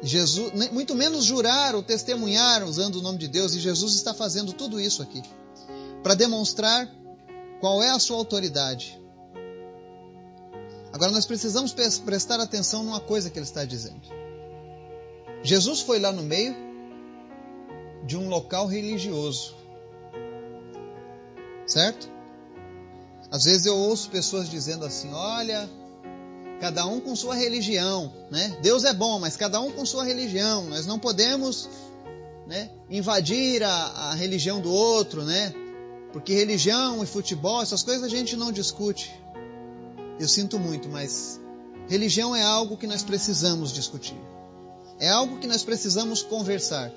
Jesus, 0.00 0.52
muito 0.70 0.94
menos 0.94 1.24
jurar 1.24 1.74
ou 1.74 1.82
testemunhar 1.82 2.64
usando 2.64 2.96
o 2.96 3.02
nome 3.02 3.18
de 3.18 3.28
Deus, 3.28 3.54
e 3.54 3.60
Jesus 3.60 3.94
está 3.94 4.14
fazendo 4.14 4.52
tudo 4.52 4.80
isso 4.80 5.02
aqui 5.02 5.22
para 6.02 6.14
demonstrar 6.14 6.88
qual 7.60 7.82
é 7.82 7.90
a 7.90 7.98
sua 7.98 8.16
autoridade. 8.16 8.98
Agora 10.92 11.10
nós 11.10 11.26
precisamos 11.26 11.74
prestar 12.04 12.40
atenção 12.40 12.82
numa 12.82 13.00
coisa 13.00 13.28
que 13.28 13.38
ele 13.38 13.44
está 13.44 13.64
dizendo. 13.64 14.00
Jesus 15.42 15.80
foi 15.80 15.98
lá 15.98 16.12
no 16.12 16.22
meio 16.22 16.56
de 18.04 18.16
um 18.16 18.28
local 18.28 18.66
religioso. 18.66 19.54
Certo? 21.66 22.10
Às 23.30 23.44
vezes 23.44 23.66
eu 23.66 23.76
ouço 23.76 24.08
pessoas 24.08 24.48
dizendo 24.48 24.84
assim: 24.84 25.12
olha, 25.12 25.68
cada 26.60 26.86
um 26.86 27.00
com 27.00 27.14
sua 27.14 27.34
religião, 27.34 28.12
né? 28.30 28.56
Deus 28.60 28.84
é 28.84 28.92
bom, 28.92 29.18
mas 29.18 29.36
cada 29.36 29.60
um 29.60 29.70
com 29.70 29.86
sua 29.86 30.04
religião. 30.04 30.64
Nós 30.68 30.86
não 30.86 30.98
podemos 30.98 31.68
né, 32.46 32.70
invadir 32.90 33.62
a, 33.62 33.70
a 34.10 34.14
religião 34.14 34.60
do 34.60 34.72
outro, 34.72 35.24
né? 35.24 35.54
Porque 36.12 36.34
religião 36.34 37.02
e 37.02 37.06
futebol, 37.06 37.62
essas 37.62 37.82
coisas 37.82 38.02
a 38.02 38.08
gente 38.08 38.36
não 38.36 38.50
discute. 38.50 39.12
Eu 40.18 40.26
sinto 40.26 40.58
muito, 40.58 40.88
mas 40.88 41.40
religião 41.88 42.34
é 42.34 42.42
algo 42.42 42.76
que 42.76 42.86
nós 42.86 43.02
precisamos 43.02 43.72
discutir. 43.72 44.18
É 44.98 45.08
algo 45.08 45.38
que 45.38 45.46
nós 45.46 45.62
precisamos 45.62 46.22
conversar. 46.22 46.90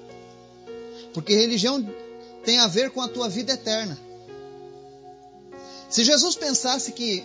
Porque 1.14 1.36
religião 1.36 1.86
tem 2.44 2.58
a 2.60 2.68
ver 2.68 2.90
com 2.92 3.02
a 3.02 3.08
tua 3.08 3.30
vida 3.30 3.54
eterna. 3.54 3.98
Se 5.90 6.04
Jesus 6.04 6.36
pensasse 6.36 6.94
que, 6.94 7.24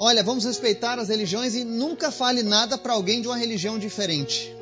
olha, 0.00 0.24
vamos 0.24 0.46
respeitar 0.46 0.98
as 0.98 1.10
religiões 1.10 1.54
e 1.54 1.62
nunca 1.62 2.10
fale 2.10 2.42
nada 2.42 2.78
para 2.78 2.94
alguém 2.94 3.20
de 3.20 3.28
uma 3.28 3.36
religião 3.36 3.78
diferente. 3.78 4.56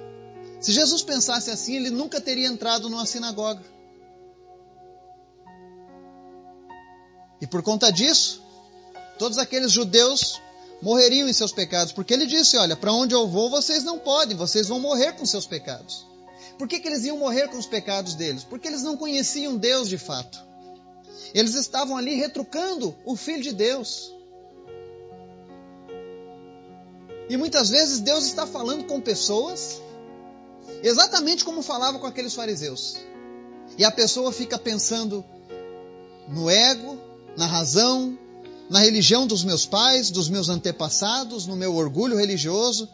Se 0.61 0.73
Jesus 0.73 1.03
pensasse 1.03 1.49
assim, 1.49 1.77
ele 1.77 1.91
nunca 1.91 2.21
teria 2.21 2.49
entrado 2.49 2.91
numa 2.91 3.07
sinagoga. 3.07 3.65
E 7.41 7.47
por 7.47 7.63
conta 7.63 7.93
disso, 7.93 8.43
todos 9.17 9.39
aqueles 9.39 9.71
judeus 9.71 10.41
morreriam 10.83 11.29
em 11.29 11.33
seus 11.33 11.53
pecados, 11.53 11.93
porque 11.93 12.13
ele 12.13 12.27
disse: 12.27 12.57
Olha, 12.57 12.75
para 12.75 12.93
onde 12.93 13.15
eu 13.15 13.29
vou, 13.29 13.49
vocês 13.49 13.85
não 13.85 13.97
podem, 13.97 14.37
vocês 14.37 14.67
vão 14.67 14.81
morrer 14.81 15.13
com 15.13 15.25
seus 15.25 15.47
pecados. 15.47 16.05
Por 16.59 16.67
que, 16.67 16.81
que 16.81 16.89
eles 16.89 17.05
iam 17.05 17.17
morrer 17.17 17.47
com 17.47 17.57
os 17.57 17.67
pecados 17.67 18.17
deles? 18.17 18.43
Porque 18.43 18.67
eles 18.67 18.83
não 18.83 18.97
conheciam 18.97 19.57
Deus 19.57 19.89
de 19.89 19.97
fato. 19.97 20.45
Eles 21.33 21.55
estavam 21.55 21.97
ali 21.97 22.17
retrucando 22.17 22.97
o 23.05 23.15
Filho 23.15 23.43
de 23.45 23.53
Deus. 23.53 24.13
E 27.29 27.37
muitas 27.37 27.69
vezes 27.69 28.01
Deus 28.01 28.25
está 28.25 28.47
falando 28.47 28.85
com 28.85 29.01
pessoas 29.01 29.81
exatamente 30.83 31.45
como 31.45 31.63
falava 31.63 31.99
com 31.99 32.07
aqueles 32.07 32.35
fariseus. 32.35 32.97
E 33.77 33.85
a 33.85 33.91
pessoa 33.91 34.33
fica 34.33 34.59
pensando 34.59 35.25
no 36.29 36.49
ego, 36.49 36.99
na 37.37 37.47
razão, 37.47 38.19
na 38.69 38.81
religião 38.81 39.27
dos 39.27 39.45
meus 39.45 39.67
pais, 39.67 40.11
dos 40.11 40.29
meus 40.29 40.49
antepassados, 40.49 41.47
no 41.47 41.57
meu 41.57 41.75
orgulho 41.75 42.17
religioso. 42.17 42.89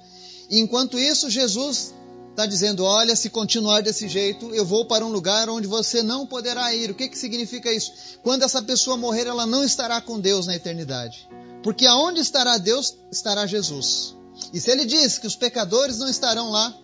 E 0.51 0.59
enquanto 0.61 0.99
isso, 0.99 1.31
Jesus 1.31 1.95
está 2.31 2.47
dizendo: 2.47 2.85
Olha, 2.85 3.17
se 3.17 3.31
continuar 3.31 3.83
desse 3.83 4.09
jeito, 4.09 4.55
eu 4.55 4.65
vou 4.65 4.85
para 4.85 5.05
um 5.05 5.11
lugar 5.11 5.49
onde 5.49 5.67
você 5.67 6.03
não 6.03 6.27
poderá 6.27 6.75
ir. 6.75 6.91
O 6.91 6.95
que, 6.95 7.09
que 7.09 7.19
significa 7.19 7.73
isso? 7.73 7.93
Quando 8.23 8.43
essa 8.43 8.63
pessoa 8.63 8.97
morrer, 8.97 9.27
ela 9.27 9.47
não 9.47 9.65
estará 9.65 10.01
com 10.01 10.21
Deus 10.21 10.47
na 10.47 10.55
eternidade. 10.55 11.29
Porque 11.63 11.87
aonde 11.87 12.21
estará 12.21 12.59
Deus, 12.59 12.95
estará 13.11 13.47
Jesus. 13.47 14.15
E 14.53 14.61
se 14.61 14.71
ele 14.71 14.85
diz 14.85 15.19
que 15.19 15.27
os 15.27 15.37
pecadores 15.37 15.99
não 15.99 16.09
estarão 16.09 16.51
lá, 16.51 16.77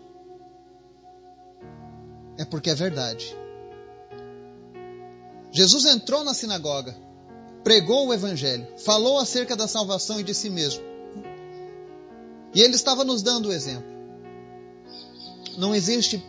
é 2.38 2.44
porque 2.44 2.70
é 2.70 2.74
verdade. 2.74 3.36
Jesus 5.52 5.84
entrou 5.84 6.24
na 6.24 6.32
sinagoga 6.32 6.96
pregou 7.62 8.08
o 8.08 8.14
Evangelho, 8.14 8.66
falou 8.78 9.18
acerca 9.18 9.56
da 9.56 9.68
salvação 9.68 10.20
e 10.20 10.22
de 10.22 10.34
si 10.34 10.50
mesmo. 10.50 10.82
E 12.54 12.60
ele 12.60 12.74
estava 12.74 13.04
nos 13.04 13.22
dando 13.22 13.48
o 13.48 13.52
exemplo. 13.52 13.88
Não 15.56 15.74
existe 15.74 16.22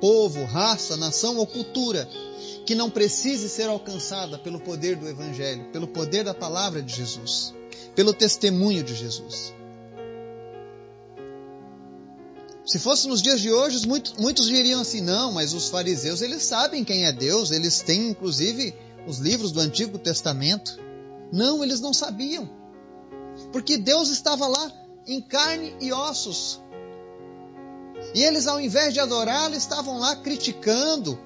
povo, 0.00 0.44
raça, 0.44 0.96
nação 0.96 1.36
ou 1.36 1.46
cultura 1.46 2.08
que 2.64 2.74
não 2.74 2.88
precise 2.88 3.48
ser 3.48 3.68
alcançada 3.68 4.38
pelo 4.38 4.60
poder 4.60 4.96
do 4.96 5.08
Evangelho, 5.08 5.66
pelo 5.72 5.88
poder 5.88 6.24
da 6.24 6.32
palavra 6.32 6.80
de 6.80 6.94
Jesus, 6.94 7.52
pelo 7.94 8.14
testemunho 8.14 8.82
de 8.82 8.94
Jesus. 8.94 9.52
Se 12.64 12.78
fosse 12.78 13.08
nos 13.08 13.22
dias 13.22 13.40
de 13.40 13.50
hoje, 13.50 13.86
muitos, 13.86 14.14
muitos 14.14 14.46
diriam 14.46 14.80
assim: 14.80 15.00
não, 15.00 15.32
mas 15.32 15.54
os 15.54 15.68
fariseus 15.68 16.20
eles 16.22 16.42
sabem 16.42 16.84
quem 16.84 17.06
é 17.06 17.12
Deus, 17.12 17.50
eles 17.50 17.80
têm 17.80 18.08
inclusive 18.08 18.74
os 19.06 19.18
livros 19.18 19.52
do 19.52 19.60
Antigo 19.60 19.98
Testamento. 19.98 20.78
Não, 21.32 21.62
eles 21.62 21.80
não 21.80 21.92
sabiam. 21.92 22.48
Porque 23.52 23.78
Deus 23.78 24.10
estava 24.10 24.46
lá 24.46 24.72
em 25.06 25.20
carne 25.20 25.74
e 25.80 25.92
ossos. 25.92 26.60
E 28.14 28.22
eles, 28.22 28.46
ao 28.46 28.60
invés 28.60 28.92
de 28.92 29.00
adorá-lo, 29.00 29.54
estavam 29.54 29.98
lá 29.98 30.16
criticando, 30.16 31.18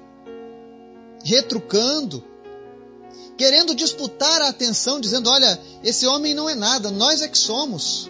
retrucando, 1.23 2.23
querendo 3.37 3.75
disputar 3.75 4.41
a 4.41 4.49
atenção, 4.49 4.99
dizendo: 4.99 5.29
Olha, 5.29 5.59
esse 5.83 6.05
homem 6.05 6.33
não 6.33 6.49
é 6.49 6.55
nada, 6.55 6.91
nós 6.91 7.21
é 7.21 7.27
que 7.27 7.37
somos. 7.37 8.09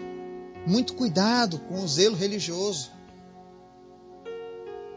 Muito 0.67 0.93
cuidado 0.95 1.59
com 1.59 1.83
o 1.83 1.87
zelo 1.87 2.15
religioso. 2.15 2.94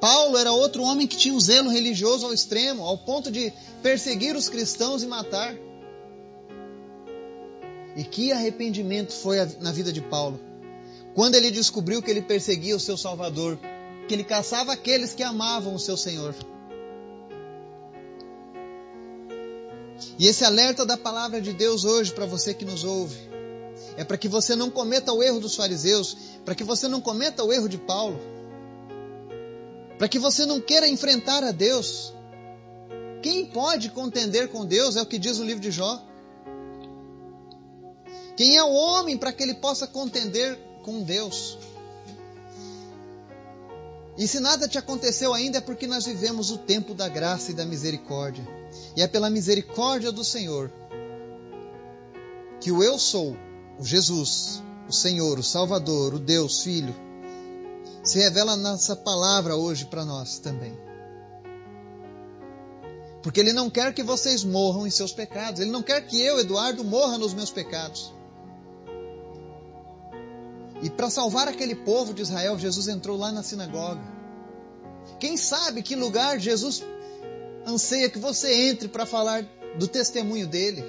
Paulo 0.01 0.37
era 0.37 0.53
outro 0.53 0.83
homem 0.83 1.07
que 1.07 1.17
tinha 1.17 1.35
um 1.35 1.41
zelo 1.41 1.71
religioso 1.71 2.27
ao 2.27 2.33
extremo, 2.33 2.85
ao 2.85 2.99
ponto 2.99 3.31
de 3.31 3.53
perseguir 3.83 4.37
os 4.37 4.49
cristãos 4.49 5.03
e 5.03 5.07
matar. 5.07 5.55
E 7.97 8.05
que 8.05 8.31
arrependimento 8.31 9.13
foi 9.13 9.39
na 9.61 9.73
vida 9.73 9.93
de 9.93 10.01
Paulo. 10.01 10.41
Quando 11.15 11.35
ele 11.35 11.51
descobriu 11.51 12.01
que 12.01 12.11
ele 12.11 12.23
perseguia 12.23 12.77
o 12.77 12.81
seu 12.81 12.97
Salvador, 12.97 13.59
que 14.07 14.15
ele 14.15 14.23
caçava 14.23 14.73
aqueles 14.73 15.15
que 15.15 15.23
amavam 15.23 15.75
o 15.75 15.81
seu 15.81 15.97
Senhor. 15.97 16.35
E 20.17 20.27
esse 20.27 20.45
alerta 20.45 20.87
da 20.87 20.97
palavra 20.97 21.41
de 21.41 21.53
Deus 21.53 21.85
hoje 21.85 22.13
para 22.13 22.25
você 22.25 22.55
que 22.55 22.65
nos 22.65 22.85
ouve 22.85 23.17
é 23.97 24.05
para 24.05 24.17
que 24.17 24.29
você 24.29 24.55
não 24.55 24.71
cometa 24.71 25.13
o 25.13 25.23
erro 25.23 25.41
dos 25.41 25.57
fariseus, 25.57 26.17
para 26.45 26.55
que 26.55 26.63
você 26.63 26.87
não 26.87 27.01
cometa 27.01 27.43
o 27.43 27.53
erro 27.53 27.69
de 27.69 27.79
Paulo, 27.79 28.21
para 29.99 30.09
que 30.09 30.19
você 30.19 30.47
não 30.47 30.61
queira 30.61 30.89
enfrentar 30.89 31.43
a 31.43 31.51
Deus. 31.51 32.15
Quem 33.21 33.47
pode 33.47 33.91
contender 33.91 34.49
com 34.49 34.65
Deus 34.65 34.97
é 34.97 35.03
o 35.03 35.07
que 35.07 35.19
diz 35.19 35.39
o 35.39 35.45
livro 35.45 35.61
de 35.61 35.73
Jó. 35.73 36.01
Quem 38.37 38.57
é 38.57 38.63
o 38.63 38.73
homem 38.73 39.19
para 39.19 39.33
que 39.33 39.43
ele 39.43 39.55
possa 39.55 39.89
contender 39.89 40.57
com 40.85 41.03
Deus? 41.03 41.59
E 44.17 44.27
se 44.27 44.39
nada 44.39 44.69
te 44.69 44.79
aconteceu 44.79 45.35
ainda 45.35 45.59
é 45.59 45.61
porque 45.61 45.87
nós 45.87 46.07
vivemos 46.07 46.51
o 46.51 46.59
tempo 46.59 46.95
da 46.95 47.09
graça 47.09 47.51
e 47.51 47.55
da 47.55 47.65
misericórdia. 47.65 48.47
E 48.97 49.03
é 49.03 49.09
pela 49.09 49.29
misericórdia 49.29 50.13
do 50.13 50.25
Senhor 50.25 50.73
que 52.61 52.73
o 52.73 52.83
eu 52.83 52.99
sou, 52.99 53.37
o 53.79 53.85
Jesus, 53.85 54.63
o 54.89 54.93
Senhor, 54.93 55.39
o 55.39 55.43
Salvador, 55.43 56.15
o 56.15 56.19
Deus, 56.19 56.63
Filho, 56.63 56.95
se 58.03 58.19
revela 58.19 58.57
nessa 58.57 58.97
palavra 58.97 59.57
hoje 59.57 59.85
para 59.85 60.05
nós 60.05 60.39
também. 60.39 60.77
Porque 63.23 63.41
Ele 63.41 63.53
não 63.53 63.69
quer 63.69 63.93
que 63.93 64.03
vocês 64.03 64.45
morram 64.45 64.87
em 64.87 64.91
seus 64.91 65.13
pecados. 65.13 65.61
Ele 65.61 65.71
não 65.71 65.83
quer 65.83 66.01
que 66.03 66.21
eu, 66.21 66.39
Eduardo, 66.39 66.85
morra 66.85 67.19
nos 67.19 67.35
meus 67.35 67.51
pecados. 67.51 68.13
E 70.83 70.89
para 70.89 71.11
salvar 71.11 71.49
aquele 71.49 71.75
povo 71.75 72.15
de 72.15 72.23
Israel, 72.23 72.59
Jesus 72.59 72.87
entrou 72.89 73.17
lá 73.17 73.33
na 73.33 73.43
sinagoga. 73.43 74.01
Quem 75.19 75.37
sabe 75.37 75.83
que 75.83 75.97
lugar 75.97 76.39
Jesus 76.39 76.85
anseia 77.67 78.09
que 78.09 78.19
você 78.19 78.69
entre 78.69 78.89
para 78.89 79.05
falar 79.05 79.45
do 79.77 79.89
testemunho 79.89 80.47
dele? 80.47 80.85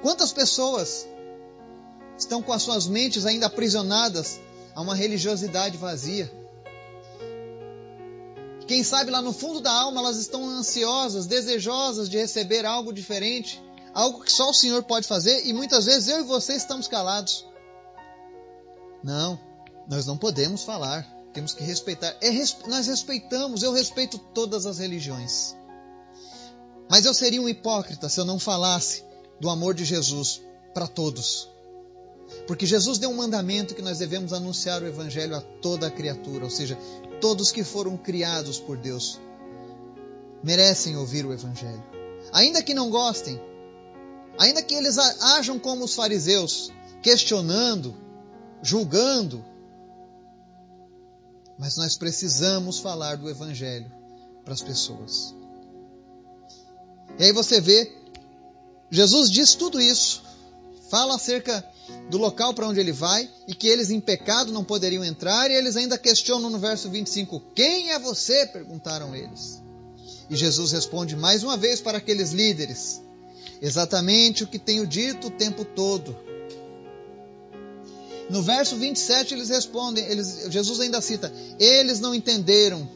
Quantas 0.00 0.32
pessoas 0.32 1.06
estão 2.16 2.42
com 2.42 2.52
as 2.52 2.62
suas 2.62 2.86
mentes 2.86 3.26
ainda 3.26 3.46
aprisionadas 3.46 4.40
a 4.74 4.80
uma 4.80 4.94
religiosidade 4.94 5.76
vazia? 5.76 6.30
Quem 8.66 8.82
sabe 8.82 9.10
lá 9.10 9.20
no 9.20 9.32
fundo 9.32 9.60
da 9.60 9.72
alma 9.72 10.00
elas 10.00 10.16
estão 10.16 10.48
ansiosas, 10.48 11.26
desejosas 11.26 12.08
de 12.08 12.16
receber 12.16 12.64
algo 12.64 12.92
diferente 12.92 13.62
algo 13.94 14.24
que 14.24 14.32
só 14.32 14.50
o 14.50 14.54
Senhor 14.54 14.82
pode 14.82 15.06
fazer 15.06 15.46
e 15.46 15.52
muitas 15.52 15.86
vezes 15.86 16.08
eu 16.08 16.20
e 16.20 16.24
você 16.24 16.54
estamos 16.54 16.88
calados. 16.88 17.46
Não, 19.02 19.38
nós 19.88 20.04
não 20.04 20.18
podemos 20.18 20.64
falar, 20.64 21.06
temos 21.32 21.54
que 21.54 21.62
respeitar. 21.62 22.16
É, 22.20 22.30
nós 22.66 22.86
respeitamos, 22.88 23.62
eu 23.62 23.72
respeito 23.72 24.18
todas 24.18 24.66
as 24.66 24.78
religiões. 24.78 25.54
Mas 26.90 27.04
eu 27.04 27.14
seria 27.14 27.40
um 27.40 27.48
hipócrita 27.48 28.08
se 28.08 28.18
eu 28.18 28.24
não 28.24 28.38
falasse 28.38 29.04
do 29.40 29.48
amor 29.48 29.74
de 29.74 29.84
Jesus 29.84 30.42
para 30.74 30.88
todos. 30.88 31.48
Porque 32.46 32.66
Jesus 32.66 32.98
deu 32.98 33.10
um 33.10 33.16
mandamento 33.16 33.74
que 33.74 33.82
nós 33.82 33.98
devemos 33.98 34.32
anunciar 34.32 34.82
o 34.82 34.86
Evangelho 34.86 35.34
a 35.34 35.40
toda 35.40 35.86
a 35.86 35.90
criatura, 35.90 36.44
ou 36.44 36.50
seja, 36.50 36.78
todos 37.20 37.50
que 37.50 37.64
foram 37.64 37.96
criados 37.96 38.58
por 38.58 38.76
Deus 38.76 39.20
merecem 40.42 40.96
ouvir 40.96 41.24
o 41.24 41.32
Evangelho. 41.32 41.82
Ainda 42.32 42.62
que 42.62 42.74
não 42.74 42.90
gostem, 42.90 43.40
Ainda 44.38 44.62
que 44.62 44.74
eles 44.74 44.98
ajam 44.98 45.58
como 45.58 45.84
os 45.84 45.94
fariseus, 45.94 46.72
questionando, 47.02 47.94
julgando, 48.62 49.44
mas 51.58 51.76
nós 51.76 51.96
precisamos 51.96 52.80
falar 52.80 53.16
do 53.16 53.30
Evangelho 53.30 53.90
para 54.44 54.52
as 54.52 54.62
pessoas. 54.62 55.34
E 57.18 57.24
aí 57.24 57.32
você 57.32 57.60
vê, 57.60 57.96
Jesus 58.90 59.30
diz 59.30 59.54
tudo 59.54 59.80
isso, 59.80 60.23
fala 60.94 61.16
acerca 61.16 61.64
do 62.08 62.18
local 62.18 62.54
para 62.54 62.68
onde 62.68 62.78
ele 62.78 62.92
vai 62.92 63.28
e 63.48 63.54
que 63.54 63.66
eles 63.66 63.90
em 63.90 63.98
pecado 63.98 64.52
não 64.52 64.62
poderiam 64.62 65.04
entrar, 65.04 65.50
e 65.50 65.54
eles 65.54 65.76
ainda 65.76 65.98
questionam 65.98 66.48
no 66.48 66.56
verso 66.56 66.88
25: 66.88 67.42
Quem 67.52 67.90
é 67.90 67.98
você? 67.98 68.46
perguntaram 68.46 69.12
eles. 69.12 69.60
E 70.30 70.36
Jesus 70.36 70.70
responde 70.70 71.16
mais 71.16 71.42
uma 71.42 71.56
vez 71.56 71.80
para 71.80 71.98
aqueles 71.98 72.30
líderes: 72.30 73.02
Exatamente 73.60 74.44
o 74.44 74.46
que 74.46 74.56
tenho 74.56 74.86
dito 74.86 75.26
o 75.26 75.30
tempo 75.32 75.64
todo. 75.64 76.16
No 78.30 78.40
verso 78.40 78.76
27 78.76 79.34
eles 79.34 79.48
respondem, 79.48 80.04
eles, 80.04 80.46
Jesus 80.48 80.78
ainda 80.78 81.00
cita: 81.00 81.32
Eles 81.58 81.98
não 81.98 82.14
entenderam 82.14 82.88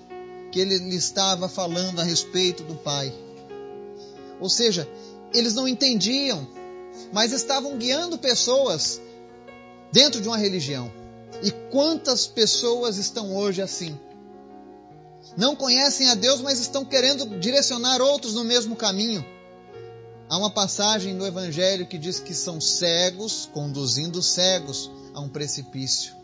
que 0.53 0.61
ele 0.61 0.79
lhe 0.79 0.97
estava 0.97 1.49
falando 1.49 1.99
a 1.99 2.05
respeito 2.05 2.63
do 2.63 2.77
Pai. 2.77 3.13
Ou 4.39 4.49
seja, 4.49 4.89
eles 5.35 5.53
não 5.55 5.67
entendiam, 5.67 6.47
mas 7.13 7.33
estavam 7.33 7.77
guiando 7.77 8.19
pessoas 8.19 9.01
dentro 9.93 10.21
de 10.21 10.29
uma 10.29 10.37
religião. 10.37 10.91
E 11.43 11.51
quantas 11.71 12.27
pessoas 12.27 12.97
estão 12.97 13.37
hoje 13.37 13.63
assim? 13.63 13.99
Não 15.37 15.55
conhecem 15.55 16.09
a 16.09 16.15
Deus, 16.15 16.41
mas 16.41 16.59
estão 16.59 16.85
querendo 16.85 17.39
direcionar 17.39 18.01
outros 18.01 18.35
no 18.35 18.45
mesmo 18.45 18.75
caminho. 18.75 19.25
Há 20.29 20.37
uma 20.37 20.51
passagem 20.51 21.15
no 21.15 21.27
Evangelho 21.27 21.87
que 21.87 21.97
diz 21.97 22.21
que 22.21 22.35
são 22.35 22.61
cegos 22.61 23.49
conduzindo 23.53 24.23
cegos 24.23 24.91
a 25.15 25.21
um 25.21 25.29
precipício. 25.29 26.15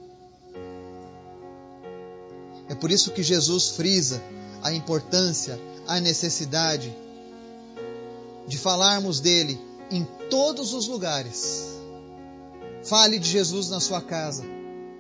É 2.69 2.75
por 2.75 2.91
isso 2.91 3.13
que 3.13 3.23
Jesus 3.23 3.71
frisa 3.71 4.23
a 4.63 4.73
importância, 4.73 5.59
a 5.87 6.01
necessidade 6.01 6.95
de 8.47 8.59
falarmos 8.59 9.21
dele 9.21 9.61
em 9.97 10.07
todos 10.29 10.75
os 10.75 10.87
lugares. 10.87 11.65
Fale 12.83 13.19
de 13.19 13.29
Jesus 13.29 13.71
na 13.71 13.81
sua 13.81 14.01
casa, 14.01 14.45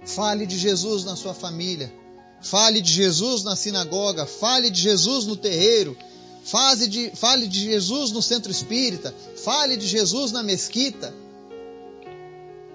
fale 0.06 0.46
de 0.46 0.58
Jesus 0.58 1.04
na 1.04 1.16
sua 1.16 1.34
família, 1.34 1.92
fale 2.40 2.80
de 2.80 2.90
Jesus 2.90 3.44
na 3.44 3.54
sinagoga, 3.56 4.24
fale 4.24 4.70
de 4.70 4.80
Jesus 4.80 5.26
no 5.26 5.36
terreiro, 5.36 5.96
Fale 6.44 6.86
de, 6.86 7.10
fale 7.16 7.48
de 7.48 7.58
Jesus 7.58 8.12
no 8.12 8.20
centro 8.20 8.52
espírita. 8.52 9.14
Fale 9.42 9.78
de 9.78 9.86
Jesus 9.86 10.30
na 10.30 10.42
mesquita. 10.42 11.12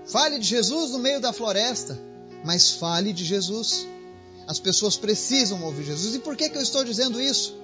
Fale 0.08 0.39
de 0.39 0.47
Jesus 0.47 0.89
no 0.89 0.97
meio 0.97 1.21
da 1.21 1.32
floresta. 1.32 1.97
Mas 2.43 2.71
fale 2.71 3.13
de 3.13 3.23
Jesus. 3.23 3.86
As 4.47 4.60
pessoas 4.60 4.97
precisam 4.97 5.63
ouvir 5.63 5.84
Jesus. 5.84 6.15
E 6.15 6.19
por 6.19 6.36
que, 6.36 6.49
que 6.49 6.58
eu 6.58 6.63
estou 6.63 6.84
dizendo 6.84 7.21
isso? 7.21 7.55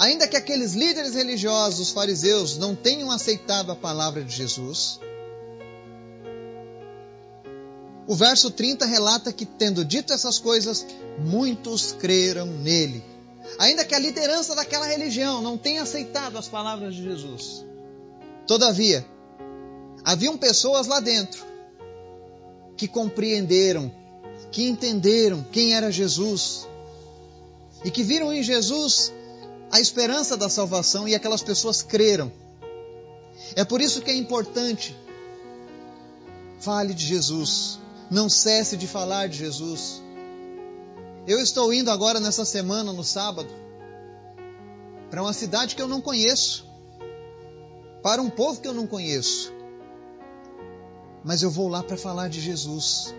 Ainda 0.00 0.26
que 0.26 0.36
aqueles 0.36 0.72
líderes 0.72 1.14
religiosos, 1.14 1.78
os 1.78 1.92
fariseus, 1.92 2.58
não 2.58 2.74
tenham 2.74 3.10
aceitado 3.10 3.70
a 3.70 3.76
palavra 3.76 4.24
de 4.24 4.34
Jesus, 4.34 4.98
o 8.08 8.14
verso 8.16 8.50
30 8.50 8.86
relata 8.86 9.32
que, 9.32 9.46
tendo 9.46 9.84
dito 9.84 10.12
essas 10.12 10.38
coisas, 10.38 10.84
muitos 11.18 11.92
creram 11.92 12.46
nele 12.46 13.04
ainda 13.58 13.84
que 13.84 13.94
a 13.94 13.98
liderança 13.98 14.54
daquela 14.54 14.86
religião 14.86 15.42
não 15.42 15.56
tenha 15.56 15.82
aceitado 15.82 16.36
as 16.36 16.48
palavras 16.48 16.94
de 16.94 17.02
Jesus. 17.02 17.64
Todavia, 18.46 19.04
haviam 20.04 20.36
pessoas 20.36 20.86
lá 20.86 21.00
dentro 21.00 21.44
que 22.76 22.88
compreenderam, 22.88 23.92
que 24.50 24.66
entenderam 24.66 25.44
quem 25.52 25.74
era 25.74 25.90
Jesus 25.90 26.66
e 27.84 27.90
que 27.90 28.02
viram 28.02 28.32
em 28.32 28.42
Jesus 28.42 29.12
a 29.70 29.80
esperança 29.80 30.36
da 30.36 30.48
salvação 30.48 31.06
e 31.06 31.14
aquelas 31.14 31.42
pessoas 31.42 31.82
creram. 31.82 32.32
É 33.54 33.64
por 33.64 33.80
isso 33.80 34.02
que 34.02 34.10
é 34.10 34.14
importante 34.14 34.96
fale 36.60 36.92
de 36.92 37.06
Jesus, 37.06 37.78
não 38.10 38.28
cesse 38.28 38.76
de 38.76 38.86
falar 38.86 39.28
de 39.28 39.38
Jesus. 39.38 40.02
Eu 41.26 41.40
estou 41.40 41.72
indo 41.72 41.90
agora 41.90 42.20
nessa 42.20 42.44
semana, 42.44 42.92
no 42.92 43.04
sábado, 43.04 43.48
para 45.10 45.22
uma 45.22 45.32
cidade 45.32 45.74
que 45.74 45.82
eu 45.82 45.88
não 45.88 46.00
conheço. 46.00 46.68
para 48.02 48.22
um 48.22 48.30
povo 48.30 48.62
que 48.62 48.66
eu 48.66 48.72
não 48.72 48.86
conheço. 48.86 49.52
Mas 51.22 51.42
eu 51.42 51.50
vou 51.50 51.68
lá 51.68 51.82
para 51.82 51.98
falar 51.98 52.28
de 52.28 52.40
Jesus. 52.40 53.14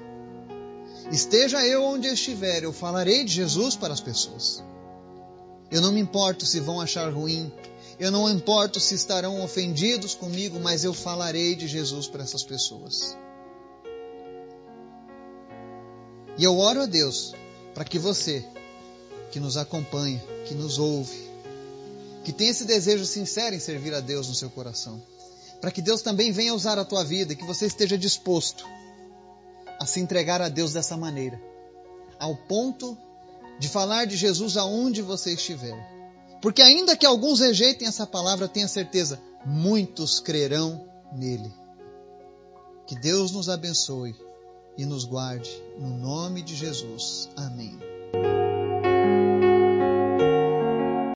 Esteja 1.12 1.64
eu 1.66 1.84
onde 1.84 2.08
estiver, 2.08 2.64
eu 2.64 2.74
falarei 2.74 3.24
de 3.24 3.32
Jesus 3.32 3.76
para 3.76 3.94
as 3.94 4.02
pessoas. 4.02 4.64
Eu 5.72 5.82
não 5.82 5.92
me 5.92 6.02
importo 6.02 6.46
se 6.46 6.60
vão 6.60 6.82
achar 6.82 7.12
ruim, 7.14 7.52
eu 7.98 8.12
não 8.12 8.30
importo 8.30 8.80
se 8.80 8.96
estarão 8.96 9.42
ofendidos 9.44 10.14
comigo, 10.14 10.60
mas 10.60 10.84
eu 10.84 10.94
falarei 10.94 11.56
de 11.56 11.68
Jesus 11.68 12.08
para 12.08 12.24
essas 12.24 12.44
pessoas. 12.44 13.16
E 16.38 16.44
eu 16.44 16.58
oro 16.58 16.82
a 16.82 16.86
Deus 16.86 17.34
para 17.74 17.86
que 17.86 18.00
você, 18.00 18.44
que 19.32 19.40
nos 19.40 19.56
acompanha, 19.56 20.22
que 20.48 20.54
nos 20.54 20.78
ouve, 20.78 21.30
que 22.24 22.34
tem 22.34 22.50
esse 22.50 22.66
desejo 22.66 23.06
sincero 23.06 23.56
em 23.56 23.60
servir 23.60 23.94
a 23.94 24.00
Deus 24.00 24.28
no 24.28 24.36
seu 24.36 24.50
coração, 24.50 25.02
para 25.62 25.72
que 25.72 25.82
Deus 25.82 26.02
também 26.02 26.32
venha 26.32 26.54
usar 26.54 26.80
a 26.80 26.86
tua 26.86 27.04
vida 27.04 27.34
e 27.34 27.36
que 27.36 27.46
você 27.46 27.68
esteja 27.68 27.98
disposto 27.98 28.66
a 29.80 29.86
se 29.86 30.00
entregar 30.00 30.42
a 30.42 30.50
Deus 30.50 30.74
dessa 30.74 30.98
maneira, 30.98 31.42
ao 32.20 32.36
ponto 32.36 32.98
de 33.62 33.70
falar 33.70 34.06
de 34.06 34.18
Jesus 34.18 34.58
aonde 34.58 35.04
você 35.04 35.36
estiver. 35.36 35.78
Porque 36.42 36.64
ainda 36.64 36.98
que 36.98 37.06
alguns 37.06 37.40
rejeitem 37.40 37.88
essa 37.88 38.08
palavra, 38.08 38.48
tenha 38.48 38.68
certeza, 38.68 39.22
muitos 39.46 40.20
crerão 40.20 40.84
nele. 41.14 41.54
Que 42.88 42.96
Deus 42.96 43.32
nos 43.32 43.50
abençoe 43.50 44.16
e 44.76 44.84
nos 44.84 45.06
guarde, 45.06 45.52
no 45.78 45.90
nome 45.90 46.42
de 46.42 46.56
Jesus. 46.56 47.30
Amém. 47.38 47.91